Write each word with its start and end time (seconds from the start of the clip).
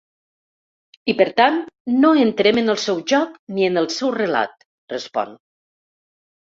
I, 1.11 1.13
per 1.19 1.27
tant, 1.39 1.59
no 2.05 2.11
entrem 2.23 2.61
en 2.63 2.75
el 2.75 2.81
seu 2.87 3.03
joc 3.13 3.37
ni 3.59 3.69
el 3.85 3.93
seu 4.01 4.13
relat, 4.19 4.69
respon. 4.99 5.41